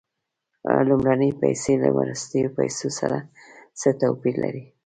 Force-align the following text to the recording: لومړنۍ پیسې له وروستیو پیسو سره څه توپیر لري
لومړنۍ 0.87 1.31
پیسې 1.41 1.73
له 1.83 1.89
وروستیو 1.97 2.53
پیسو 2.57 2.87
سره 2.99 3.17
څه 3.79 3.89
توپیر 4.01 4.35
لري 4.43 4.63